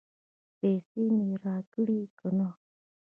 پیسې 0.59 1.03
مې 1.15 1.27
راکړې 1.45 1.99
که 2.19 2.27
نه؟ 2.37 2.49